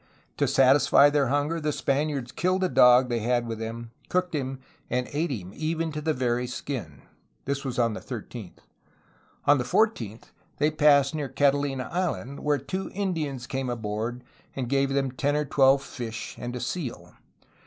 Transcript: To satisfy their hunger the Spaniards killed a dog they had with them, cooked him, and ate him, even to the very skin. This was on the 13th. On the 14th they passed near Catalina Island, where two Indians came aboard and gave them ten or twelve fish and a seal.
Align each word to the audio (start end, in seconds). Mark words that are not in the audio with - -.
To 0.37 0.47
satisfy 0.47 1.11
their 1.11 1.27
hunger 1.27 1.61
the 1.61 1.71
Spaniards 1.71 2.31
killed 2.31 2.63
a 2.63 2.69
dog 2.69 3.07
they 3.07 3.19
had 3.19 3.45
with 3.45 3.59
them, 3.59 3.91
cooked 4.09 4.33
him, 4.33 4.57
and 4.89 5.07
ate 5.13 5.29
him, 5.29 5.51
even 5.55 5.91
to 5.91 6.01
the 6.01 6.11
very 6.11 6.47
skin. 6.47 7.03
This 7.45 7.63
was 7.63 7.77
on 7.77 7.93
the 7.93 7.99
13th. 7.99 8.61
On 9.45 9.59
the 9.59 9.63
14th 9.63 10.31
they 10.57 10.71
passed 10.71 11.13
near 11.13 11.29
Catalina 11.29 11.87
Island, 11.93 12.39
where 12.39 12.57
two 12.57 12.89
Indians 12.95 13.45
came 13.45 13.69
aboard 13.69 14.23
and 14.55 14.67
gave 14.67 14.89
them 14.89 15.11
ten 15.11 15.35
or 15.35 15.45
twelve 15.45 15.83
fish 15.83 16.35
and 16.39 16.55
a 16.55 16.59
seal. 16.59 17.13